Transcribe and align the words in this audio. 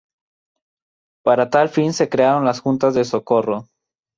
Para 1.23 1.51
tal 1.51 1.69
fin 1.69 1.93
se 1.93 2.09
crearon 2.09 2.43
las 2.43 2.59
Juntas 2.59 2.95
de 2.95 3.05
Socorro. 3.05 3.67